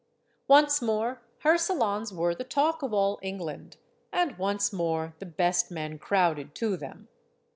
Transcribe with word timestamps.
Once 0.47 0.81
more 0.81 1.21
her 1.41 1.59
salons 1.59 2.11
were 2.11 2.33
the 2.33 2.43
talk 2.43 2.81
of 2.81 2.91
all 2.91 3.19
England, 3.21 3.77
and 4.11 4.35
once 4.39 4.73
more 4.73 5.13
the 5.19 5.27
best 5.27 5.69
men 5.69 5.99
crowded 5.99 6.55
to 6.55 6.75
them. 6.75 7.07